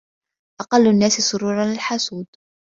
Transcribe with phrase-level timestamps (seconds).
[0.61, 2.27] أقل الناس سروراً الحسود